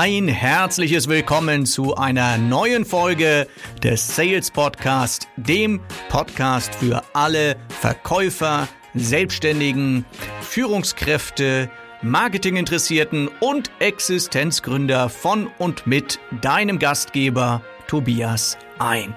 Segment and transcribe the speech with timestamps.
[0.00, 3.48] Ein herzliches Willkommen zu einer neuen Folge
[3.82, 10.04] des Sales Podcast, dem Podcast für alle Verkäufer, Selbstständigen,
[10.40, 11.68] Führungskräfte,
[12.02, 19.16] Marketinginteressierten und Existenzgründer von und mit deinem Gastgeber Tobias ein.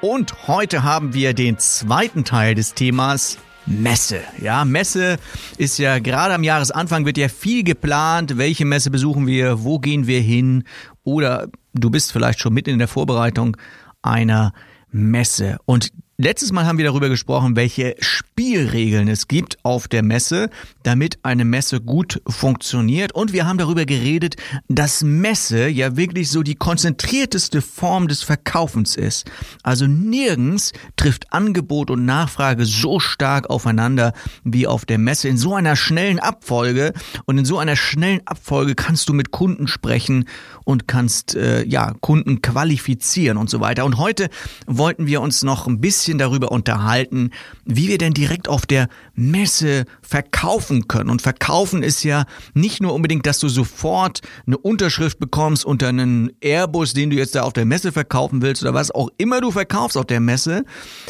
[0.00, 4.20] Und heute haben wir den zweiten Teil des Themas Messe.
[4.40, 5.18] Ja, Messe
[5.58, 8.38] ist ja gerade am Jahresanfang wird ja viel geplant.
[8.38, 9.64] Welche Messe besuchen wir?
[9.64, 10.64] Wo gehen wir hin?
[11.02, 13.56] Oder du bist vielleicht schon mitten in der Vorbereitung
[14.02, 14.52] einer
[14.90, 15.58] Messe.
[15.66, 20.48] Und Letztes Mal haben wir darüber gesprochen, welche Spielregeln es gibt auf der Messe,
[20.82, 23.12] damit eine Messe gut funktioniert.
[23.12, 28.96] Und wir haben darüber geredet, dass Messe ja wirklich so die konzentrierteste Form des Verkaufens
[28.96, 29.30] ist.
[29.62, 35.54] Also nirgends trifft Angebot und Nachfrage so stark aufeinander wie auf der Messe in so
[35.54, 36.94] einer schnellen Abfolge.
[37.26, 40.24] Und in so einer schnellen Abfolge kannst du mit Kunden sprechen
[40.64, 43.84] und kannst äh, ja Kunden qualifizieren und so weiter.
[43.84, 44.30] Und heute
[44.66, 47.30] wollten wir uns noch ein bisschen bisschen darüber unterhalten,
[47.64, 51.10] wie wir denn direkt auf der Messe verkaufen können.
[51.10, 56.30] Und verkaufen ist ja nicht nur unbedingt, dass du sofort eine Unterschrift bekommst unter einen
[56.40, 59.50] Airbus, den du jetzt da auf der Messe verkaufen willst oder was auch immer du
[59.50, 60.64] verkaufst auf der Messe.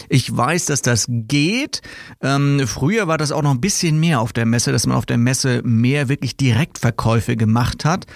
[0.09, 1.83] Ich weiß, dass das geht.
[2.23, 5.05] Ähm, früher war das auch noch ein bisschen mehr auf der Messe, dass man auf
[5.05, 8.07] der Messe mehr wirklich Direktverkäufe gemacht hat.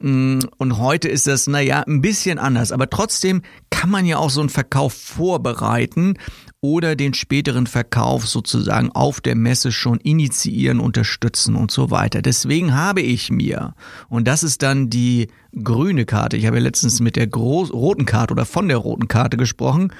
[0.00, 2.72] Mm, und heute ist das, naja, ein bisschen anders.
[2.72, 6.14] Aber trotzdem kann man ja auch so einen Verkauf vorbereiten
[6.62, 12.20] oder den späteren Verkauf sozusagen auf der Messe schon initiieren, unterstützen und so weiter.
[12.20, 13.74] Deswegen habe ich mir,
[14.08, 15.28] und das ist dann die
[15.64, 19.08] grüne Karte, ich habe ja letztens mit der groß, roten Karte oder von der roten
[19.08, 19.92] Karte gesprochen,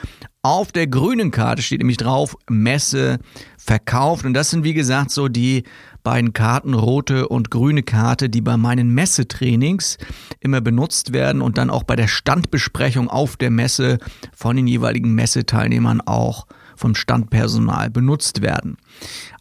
[0.42, 3.18] auf der grünen Karte steht nämlich drauf Messe
[3.58, 5.64] verkauft und das sind wie gesagt so die
[6.02, 9.98] beiden Karten, rote und grüne Karte, die bei meinen Messetrainings
[10.40, 13.98] immer benutzt werden und dann auch bei der Standbesprechung auf der Messe
[14.34, 18.76] von den jeweiligen Messeteilnehmern auch vom Standpersonal benutzt werden.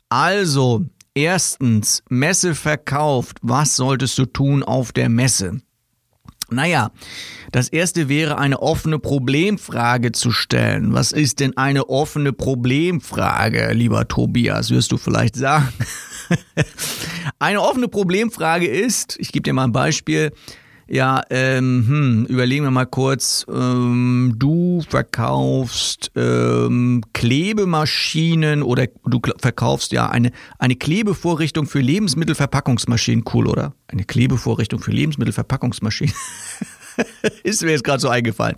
[0.09, 3.37] Also, erstens, Messe verkauft.
[3.41, 5.61] Was solltest du tun auf der Messe?
[6.51, 6.91] Naja,
[7.51, 10.93] das erste wäre eine offene Problemfrage zu stellen.
[10.93, 15.69] Was ist denn eine offene Problemfrage, lieber Tobias, wirst du vielleicht sagen?
[17.39, 20.31] Eine offene Problemfrage ist, ich gebe dir mal ein Beispiel,
[20.91, 23.45] ja, ähm, hm, überlegen wir mal kurz.
[23.47, 33.23] Ähm, du verkaufst ähm, Klebemaschinen oder du verkaufst ja eine, eine Klebevorrichtung für Lebensmittelverpackungsmaschinen.
[33.31, 33.75] Cool, oder?
[33.87, 36.15] Eine Klebevorrichtung für Lebensmittelverpackungsmaschinen.
[37.43, 38.55] Ist mir jetzt gerade so eingefallen.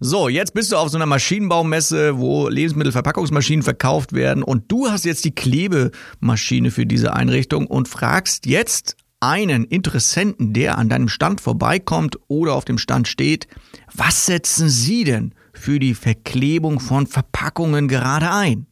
[0.00, 5.04] So, jetzt bist du auf so einer Maschinenbaumesse, wo Lebensmittelverpackungsmaschinen verkauft werden und du hast
[5.04, 8.96] jetzt die Klebemaschine für diese Einrichtung und fragst jetzt
[9.28, 13.48] einen Interessenten, der an deinem Stand vorbeikommt oder auf dem Stand steht,
[13.94, 18.66] was setzen Sie denn für die Verklebung von Verpackungen gerade ein?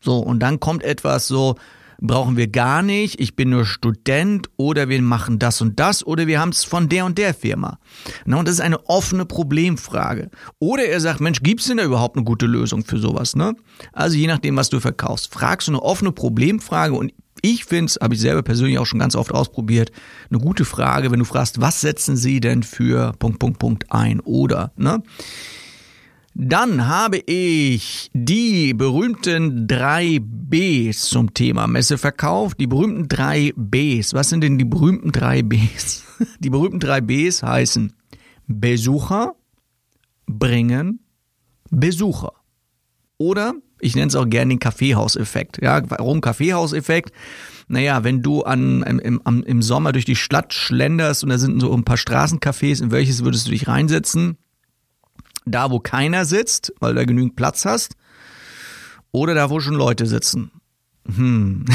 [0.00, 1.56] So, und dann kommt etwas so,
[2.00, 6.26] brauchen wir gar nicht, ich bin nur Student oder wir machen das und das oder
[6.26, 7.78] wir haben es von der und der Firma.
[8.24, 10.30] Na, und das ist eine offene Problemfrage.
[10.58, 13.36] Oder er sagt, Mensch, gibt es denn da überhaupt eine gute Lösung für sowas?
[13.36, 13.54] Ne?
[13.92, 17.12] Also je nachdem, was du verkaufst, fragst du eine offene Problemfrage und
[17.42, 19.92] ich finde es, habe ich selber persönlich auch schon ganz oft ausprobiert,
[20.30, 24.20] eine gute Frage, wenn du fragst, was setzen sie denn für Punkt, Punkt, Punkt ein
[24.20, 25.02] oder, ne?
[26.34, 32.60] Dann habe ich die berühmten drei Bs zum Thema Messe verkauft.
[32.60, 34.14] Die berühmten drei Bs.
[34.14, 36.04] Was sind denn die berühmten drei Bs?
[36.38, 37.92] Die berühmten drei Bs heißen
[38.46, 39.34] Besucher,
[40.26, 41.00] bringen,
[41.70, 42.32] Besucher.
[43.20, 45.60] Oder ich nenne es auch gerne den Kaffeehauseffekt.
[45.60, 47.12] Ja, warum Kaffeehauseffekt?
[47.68, 51.70] Naja, wenn du an, im, im, Sommer durch die Stadt schlenderst und da sind so
[51.74, 54.38] ein paar Straßencafés, in welches würdest du dich reinsetzen?
[55.44, 57.94] Da, wo keiner sitzt, weil du da genügend Platz hast,
[59.12, 60.50] oder da, wo schon Leute sitzen.
[61.14, 61.66] Hm.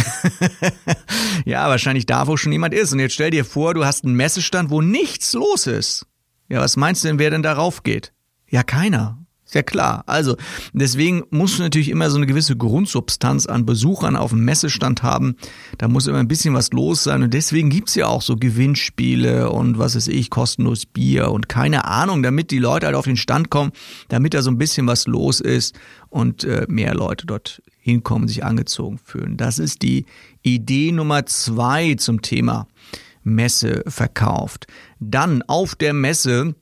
[1.46, 2.92] ja, wahrscheinlich da, wo schon jemand ist.
[2.92, 6.08] Und jetzt stell dir vor, du hast einen Messestand, wo nichts los ist.
[6.50, 8.14] Ja, was meinst du denn, wer denn darauf geht?
[8.50, 9.25] Ja, keiner.
[9.56, 10.04] Ja klar.
[10.06, 10.36] Also,
[10.74, 15.38] deswegen musst du natürlich immer so eine gewisse Grundsubstanz an Besuchern auf dem Messestand haben.
[15.78, 17.24] Da muss immer ein bisschen was los sein.
[17.24, 21.86] Und deswegen gibt's ja auch so Gewinnspiele und was weiß ich, kostenlos Bier und keine
[21.86, 23.72] Ahnung, damit die Leute halt auf den Stand kommen,
[24.10, 25.74] damit da so ein bisschen was los ist
[26.10, 29.38] und äh, mehr Leute dort hinkommen, sich angezogen fühlen.
[29.38, 30.06] Das ist die
[30.42, 32.68] Idee Nummer zwei zum Thema
[33.24, 34.68] Messe verkauft.
[35.00, 36.56] Dann auf der Messe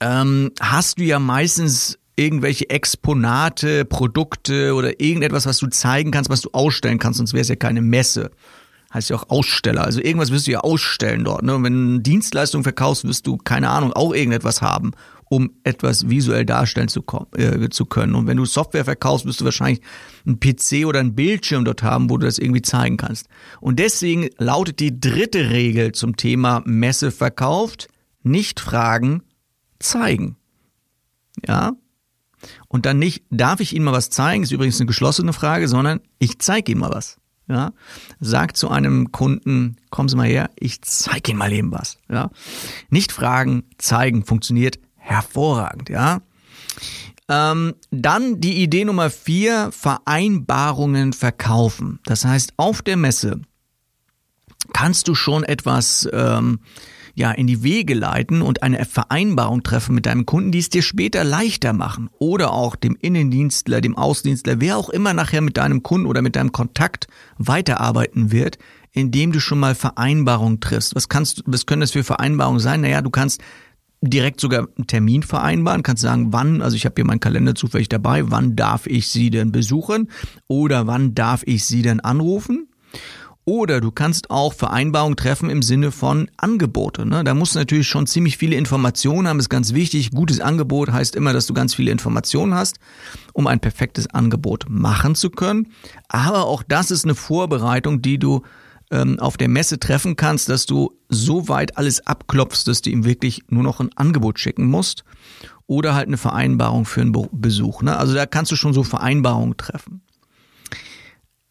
[0.00, 6.40] ähm, hast du ja meistens irgendwelche Exponate, Produkte oder irgendetwas, was du zeigen kannst, was
[6.40, 8.30] du ausstellen kannst, sonst wäre es ja keine Messe.
[8.92, 9.84] heißt ja auch Aussteller.
[9.84, 11.42] Also irgendwas wirst du ja ausstellen dort.
[11.42, 11.54] Ne?
[11.54, 14.92] Und wenn du eine Dienstleistung verkaufst, wirst du, keine Ahnung, auch irgendetwas haben,
[15.28, 17.04] um etwas visuell darstellen zu,
[17.36, 18.14] äh, zu können.
[18.14, 19.80] Und wenn du Software verkaufst, wirst du wahrscheinlich
[20.26, 23.28] einen PC oder einen Bildschirm dort haben, wo du das irgendwie zeigen kannst.
[23.60, 27.88] Und deswegen lautet die dritte Regel zum Thema Messe verkauft,
[28.22, 29.22] nicht fragen,
[29.78, 30.36] zeigen.
[31.46, 31.72] Ja,
[32.68, 36.00] und dann nicht, darf ich Ihnen mal was zeigen, ist übrigens eine geschlossene Frage, sondern
[36.18, 37.18] ich zeige Ihnen mal was.
[37.50, 37.72] Ja,
[38.20, 41.98] sagt zu einem Kunden, kommen Sie mal her, ich zeige Ihnen mal eben was.
[42.10, 42.30] Ja,
[42.90, 45.88] nicht fragen, zeigen, funktioniert hervorragend.
[45.88, 46.20] Ja,
[47.28, 52.00] ähm, dann die Idee Nummer vier, Vereinbarungen verkaufen.
[52.04, 53.40] Das heißt, auf der Messe
[54.74, 56.60] kannst du schon etwas ähm,
[57.18, 60.82] ja, in die Wege leiten und eine Vereinbarung treffen mit deinem Kunden, die es dir
[60.82, 62.08] später leichter machen.
[62.20, 66.36] Oder auch dem Innendienstler, dem Außendienstler, wer auch immer nachher mit deinem Kunden oder mit
[66.36, 68.58] deinem Kontakt weiterarbeiten wird,
[68.92, 70.94] indem du schon mal Vereinbarungen triffst.
[70.94, 72.82] Was kannst, was können das für Vereinbarungen sein?
[72.82, 73.42] Naja, du kannst
[74.00, 77.88] direkt sogar einen Termin vereinbaren, kannst sagen, wann, also ich habe hier meinen Kalender zufällig
[77.88, 80.08] dabei, wann darf ich Sie denn besuchen
[80.46, 82.68] oder wann darf ich Sie denn anrufen?
[83.48, 87.06] Oder du kannst auch Vereinbarungen treffen im Sinne von Angebote.
[87.06, 87.24] Ne?
[87.24, 90.10] Da musst du natürlich schon ziemlich viele Informationen haben, ist ganz wichtig.
[90.10, 92.78] Gutes Angebot heißt immer, dass du ganz viele Informationen hast,
[93.32, 95.68] um ein perfektes Angebot machen zu können.
[96.08, 98.42] Aber auch das ist eine Vorbereitung, die du
[98.90, 103.06] ähm, auf der Messe treffen kannst, dass du so weit alles abklopfst, dass du ihm
[103.06, 105.04] wirklich nur noch ein Angebot schicken musst.
[105.66, 107.80] Oder halt eine Vereinbarung für einen Besuch.
[107.80, 107.96] Ne?
[107.96, 110.02] Also da kannst du schon so Vereinbarungen treffen.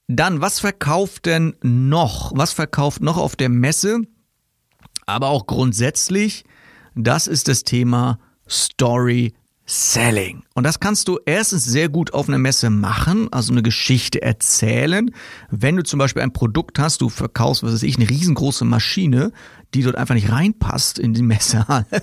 [0.08, 2.32] Dann, was verkauft denn noch?
[2.34, 4.02] Was verkauft noch auf der Messe?
[5.06, 6.46] Aber auch grundsätzlich,
[6.96, 8.18] das ist das Thema
[8.50, 9.34] Story
[9.66, 10.44] Selling.
[10.54, 15.12] Und das kannst du erstens sehr gut auf einer Messe machen, also eine Geschichte erzählen.
[15.52, 19.34] Wenn du zum Beispiel ein Produkt hast, du verkaufst, was weiß ich, eine riesengroße Maschine,
[19.74, 21.86] die dort einfach nicht reinpasst in die Messehalle.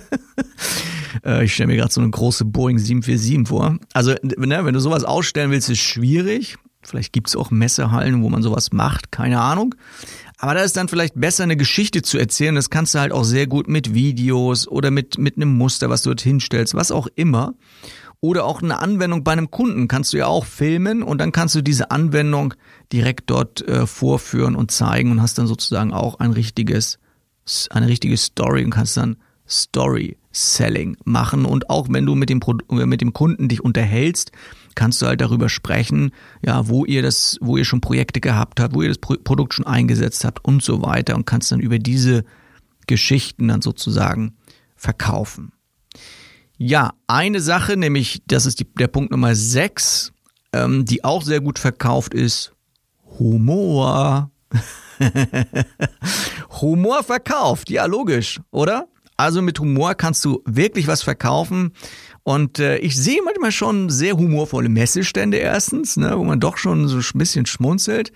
[1.23, 3.77] Äh, ich stelle mir gerade so eine große Boeing 747 vor.
[3.93, 6.57] Also, ne, wenn du sowas ausstellen willst, ist schwierig.
[6.85, 9.75] Vielleicht gibt es auch Messehallen, wo man sowas macht, keine Ahnung.
[10.37, 12.55] Aber da ist dann vielleicht besser, eine Geschichte zu erzählen.
[12.55, 16.03] Das kannst du halt auch sehr gut mit Videos oder mit, mit einem Muster, was
[16.03, 17.53] du dort hinstellst, was auch immer.
[18.21, 21.55] Oder auch eine Anwendung bei einem Kunden kannst du ja auch filmen und dann kannst
[21.55, 22.53] du diese Anwendung
[22.91, 26.99] direkt dort äh, vorführen und zeigen und hast dann sozusagen auch ein richtiges,
[27.69, 29.17] eine richtige Story und kannst dann
[29.47, 31.45] Story Selling machen.
[31.45, 34.31] Und auch wenn du mit dem, Pro mit dem Kunden dich unterhältst,
[34.75, 36.11] kannst du halt darüber sprechen,
[36.45, 39.53] ja, wo ihr das, wo ihr schon Projekte gehabt habt, wo ihr das Pro Produkt
[39.53, 42.23] schon eingesetzt habt und so weiter und kannst dann über diese
[42.87, 44.35] Geschichten dann sozusagen
[44.75, 45.51] verkaufen.
[46.57, 50.13] Ja, eine Sache, nämlich, das ist die, der Punkt Nummer 6,
[50.53, 52.53] ähm, die auch sehr gut verkauft ist,
[53.19, 54.31] Humor.
[56.61, 58.87] Humor verkauft, ja, logisch, oder?
[59.17, 61.73] Also mit Humor kannst du wirklich was verkaufen.
[62.27, 66.87] Und äh, ich sehe manchmal schon sehr humorvolle Messestände erstens, ne, wo man doch schon
[66.87, 68.11] so ein bisschen schmunzelt.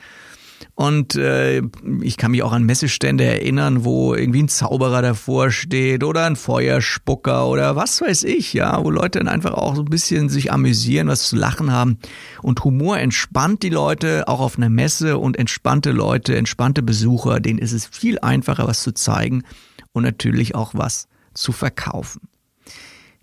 [0.74, 1.62] Und äh,
[2.02, 6.36] ich kann mich auch an Messestände erinnern, wo irgendwie ein Zauberer davor steht oder ein
[6.36, 10.52] Feuerspucker oder was weiß ich, ja, wo Leute dann einfach auch so ein bisschen sich
[10.52, 12.00] amüsieren, was zu lachen haben.
[12.42, 17.60] Und Humor entspannt die Leute auch auf einer Messe und entspannte Leute, entspannte Besucher, denen
[17.60, 19.44] ist es viel einfacher, was zu zeigen
[19.92, 22.29] und natürlich auch was zu verkaufen.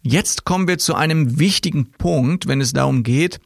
[0.08, 3.40] Jetzt kommen wir zu einem wichtigen Punkt, wenn es darum geht,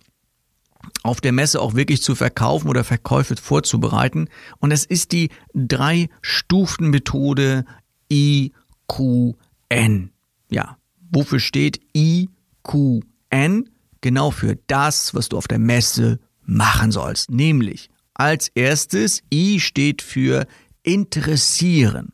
[1.02, 4.29] auf der Messe auch wirklich zu verkaufen oder Verkäufe vorzubereiten.
[4.59, 7.64] Und es ist die Drei-Stufen-Methode
[8.12, 10.11] IQN.
[10.50, 10.76] Ja,
[11.11, 13.71] wofür steht IQN?
[14.02, 17.31] Genau für das, was du auf der Messe machen sollst.
[17.31, 20.47] Nämlich als erstes, I steht für
[20.83, 22.12] interessieren.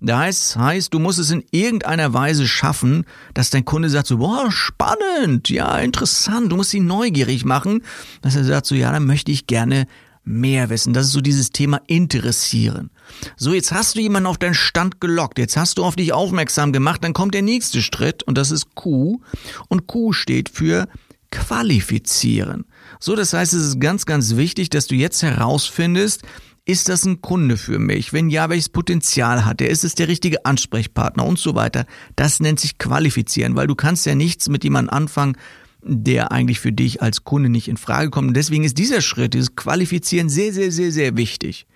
[0.00, 4.50] Das heißt, du musst es in irgendeiner Weise schaffen, dass dein Kunde sagt so, boah,
[4.50, 7.82] spannend, ja, interessant, du musst ihn neugierig machen,
[8.22, 9.86] dass er sagt so, ja, dann möchte ich gerne
[10.24, 10.92] mehr wissen.
[10.92, 12.90] Das ist so dieses Thema interessieren.
[13.36, 16.72] So, jetzt hast du jemanden auf deinen Stand gelockt, jetzt hast du auf dich aufmerksam
[16.72, 19.20] gemacht, dann kommt der nächste Schritt und das ist Q
[19.68, 20.86] und Q steht für
[21.30, 22.64] qualifizieren.
[22.98, 26.22] So, das heißt, es ist ganz, ganz wichtig, dass du jetzt herausfindest,
[26.70, 28.12] ist das ein Kunde für mich?
[28.12, 29.70] Wenn ja, welches Potenzial hat er?
[29.70, 31.84] Ist es der richtige Ansprechpartner und so weiter?
[32.14, 35.36] Das nennt sich qualifizieren, weil du kannst ja nichts mit jemandem anfangen,
[35.82, 38.28] der eigentlich für dich als Kunde nicht in Frage kommt.
[38.28, 41.66] Und deswegen ist dieser Schritt, dieses Qualifizieren sehr, sehr, sehr, sehr wichtig.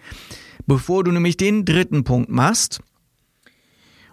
[0.66, 2.80] Bevor du nämlich den dritten Punkt machst,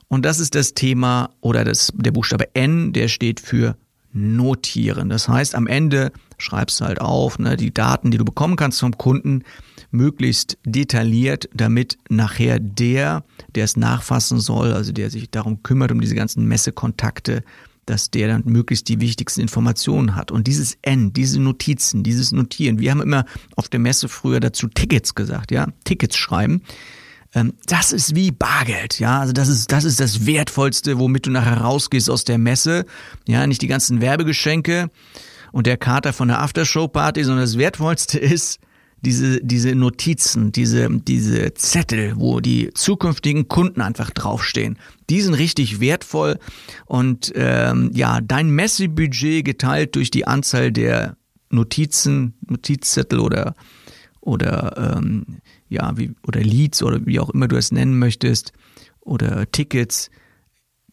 [0.07, 3.77] und das ist das Thema oder das, der Buchstabe N, der steht für
[4.11, 5.09] notieren.
[5.09, 8.81] Das heißt, am Ende schreibst du halt auf, ne, die Daten, die du bekommen kannst
[8.81, 9.43] vom Kunden,
[9.91, 13.23] möglichst detailliert, damit nachher der,
[13.55, 17.43] der es nachfassen soll, also der sich darum kümmert, um diese ganzen Messekontakte,
[17.85, 20.31] dass der dann möglichst die wichtigsten Informationen hat.
[20.31, 24.67] Und dieses N, diese Notizen, dieses Notieren, wir haben immer auf der Messe früher dazu
[24.67, 26.61] Tickets gesagt, ja, Tickets schreiben.
[27.33, 31.31] Ähm, das ist wie Bargeld, ja, also das ist, das ist das Wertvollste, womit du
[31.31, 32.85] nachher rausgehst aus der Messe,
[33.27, 34.89] ja, nicht die ganzen Werbegeschenke
[35.51, 38.59] und der Kater von der Aftershow-Party, sondern das Wertvollste ist,
[39.01, 44.77] diese, diese Notizen, diese, diese Zettel, wo die zukünftigen Kunden einfach draufstehen,
[45.09, 46.37] die sind richtig wertvoll
[46.85, 51.17] und ähm, ja, dein Messebudget geteilt durch die Anzahl der
[51.49, 53.55] Notizen, Notizzettel oder
[54.21, 55.25] oder ähm,
[55.67, 58.53] ja, wie, oder Leads oder wie auch immer du es nennen möchtest
[58.99, 60.11] oder Tickets,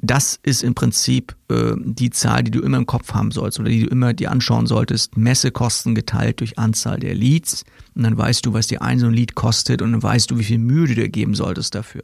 [0.00, 3.68] das ist im Prinzip äh, die Zahl, die du immer im Kopf haben sollst oder
[3.68, 5.16] die du immer dir anschauen solltest.
[5.16, 7.64] Messekosten geteilt durch Anzahl der Leads.
[7.96, 10.38] Und dann weißt du, was dir ein so ein Lead kostet und dann weißt du,
[10.38, 12.02] wie viel Mühe du dir geben solltest dafür.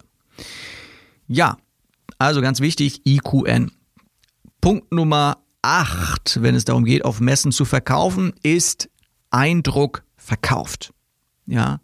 [1.28, 1.56] Ja,
[2.18, 3.70] also ganz wichtig, IQN.
[4.60, 8.90] Punkt Nummer 8, wenn es darum geht, auf Messen zu verkaufen, ist
[9.30, 10.92] Eindruck verkauft.
[11.46, 11.80] Ja,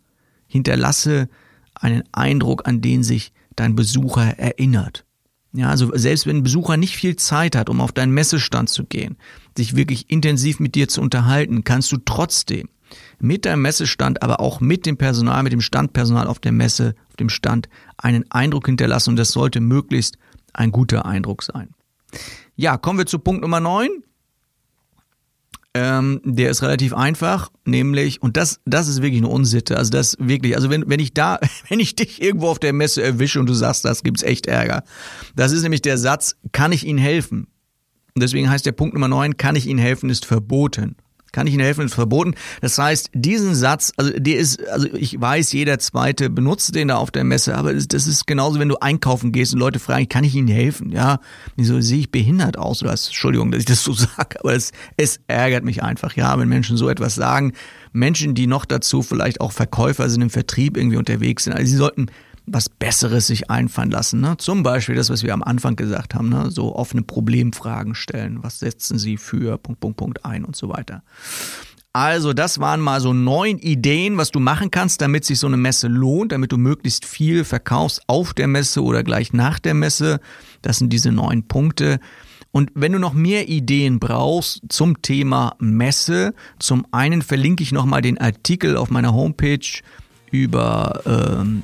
[0.46, 1.28] hinterlasse
[1.74, 5.04] einen Eindruck, an den sich dein Besucher erinnert.
[5.52, 8.84] Ja, also selbst wenn ein Besucher nicht viel Zeit hat, um auf deinen Messestand zu
[8.84, 9.16] gehen,
[9.56, 12.68] sich wirklich intensiv mit dir zu unterhalten, kannst du trotzdem
[13.18, 17.16] mit deinem Messestand, aber auch mit dem Personal, mit dem Standpersonal auf der Messe, auf
[17.16, 20.18] dem Stand, einen Eindruck hinterlassen und das sollte möglichst
[20.52, 21.74] ein guter Eindruck sein.
[22.56, 23.88] Ja, kommen wir zu Punkt Nummer 9.
[25.72, 29.76] Ähm, der ist relativ einfach, nämlich, und das, das ist wirklich eine Unsitte.
[29.76, 33.02] Also das wirklich, also wenn, wenn ich da, wenn ich dich irgendwo auf der Messe
[33.02, 34.82] erwische und du sagst, das gibt's echt Ärger.
[35.36, 37.46] Das ist nämlich der Satz, kann ich Ihnen helfen?
[38.14, 40.96] Und deswegen heißt der Punkt Nummer 9, kann ich Ihnen helfen, ist verboten.
[41.32, 42.34] Kann ich Ihnen helfen, ist verboten.
[42.60, 46.96] Das heißt, diesen Satz, also der ist, also ich weiß, jeder Zweite benutzt den da
[46.96, 50.24] auf der Messe, aber das, ist genauso, wenn du einkaufen gehst und Leute fragen, kann
[50.24, 50.90] ich Ihnen helfen?
[50.90, 51.20] Ja,
[51.56, 52.82] wieso sehe ich behindert aus?
[52.82, 56.48] Oder Entschuldigung, dass ich das so sage, aber es, es ärgert mich einfach, ja, wenn
[56.48, 57.52] Menschen so etwas sagen.
[57.92, 61.54] Menschen, die noch dazu vielleicht auch Verkäufer sind im Vertrieb irgendwie unterwegs sind.
[61.54, 62.06] Also sie sollten
[62.46, 64.20] was Besseres sich einfallen lassen.
[64.20, 64.36] Ne?
[64.38, 66.50] Zum Beispiel das, was wir am Anfang gesagt haben, ne?
[66.50, 68.42] so offene Problemfragen stellen.
[68.42, 71.02] Was setzen Sie für Punkt, Punkt, Punkt ein und so weiter.
[71.92, 75.56] Also das waren mal so neun Ideen, was du machen kannst, damit sich so eine
[75.56, 80.20] Messe lohnt, damit du möglichst viel verkaufst auf der Messe oder gleich nach der Messe.
[80.62, 81.98] Das sind diese neun Punkte.
[82.52, 88.02] Und wenn du noch mehr Ideen brauchst zum Thema Messe, zum einen verlinke ich nochmal
[88.02, 89.80] den Artikel auf meiner Homepage
[90.30, 91.62] über ähm,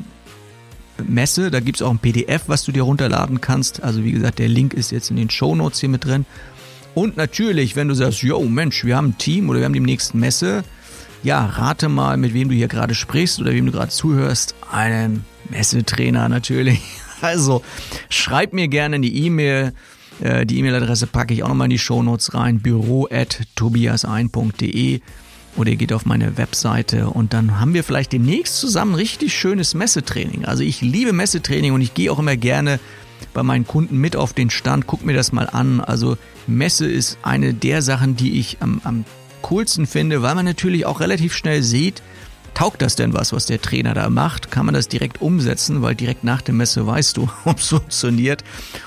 [1.06, 1.50] Messe.
[1.50, 3.82] Da gibt es auch ein PDF, was du dir runterladen kannst.
[3.82, 6.26] Also wie gesagt, der Link ist jetzt in den Show Notes hier mit drin.
[6.94, 9.80] Und natürlich, wenn du sagst, yo Mensch, wir haben ein Team oder wir haben die
[9.80, 10.64] nächsten Messe,
[11.22, 14.54] ja, rate mal, mit wem du hier gerade sprichst oder wem du gerade zuhörst.
[14.70, 16.80] Einen Messetrainer natürlich.
[17.22, 17.62] Also
[18.10, 19.72] schreib mir gerne eine E-Mail.
[20.20, 22.60] Äh, die E-Mail-Adresse packe ich auch nochmal in die Show Notes rein.
[22.60, 25.00] büro at tobias1.de
[25.56, 29.74] oder ihr geht auf meine Webseite und dann haben wir vielleicht demnächst zusammen richtig schönes
[29.74, 30.44] Messetraining.
[30.44, 32.78] Also ich liebe Messetraining und ich gehe auch immer gerne
[33.32, 35.80] bei meinen Kunden mit auf den Stand, guck mir das mal an.
[35.80, 39.04] Also Messe ist eine der Sachen, die ich am, am
[39.42, 42.02] coolsten finde, weil man natürlich auch relativ schnell sieht,
[42.54, 44.50] taugt das denn was, was der Trainer da macht?
[44.50, 48.42] Kann man das direkt umsetzen, weil direkt nach der Messe weißt du, ob es funktioniert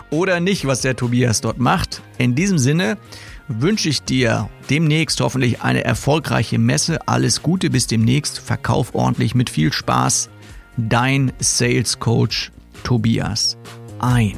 [0.10, 2.02] oder nicht, was der Tobias dort macht.
[2.18, 2.98] In diesem Sinne
[3.50, 7.06] wünsche ich dir demnächst hoffentlich eine erfolgreiche Messe.
[7.08, 8.40] Alles Gute bis demnächst.
[8.40, 10.30] Verkauf ordentlich mit viel Spaß.
[10.78, 12.52] Dein Sales Coach
[12.84, 13.58] Tobias
[14.00, 14.38] ein.